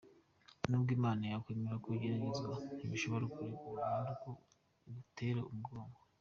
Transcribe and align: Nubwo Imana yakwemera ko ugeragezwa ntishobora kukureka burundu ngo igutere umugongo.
Nubwo 0.67 0.91
Imana 0.97 1.23
yakwemera 1.31 1.75
ko 1.83 1.87
ugeragezwa 1.93 2.53
ntishobora 2.87 3.25
kukureka 3.25 3.65
burundu 3.71 4.09
ngo 4.21 4.31
igutere 4.87 5.41
umugongo. 5.51 5.97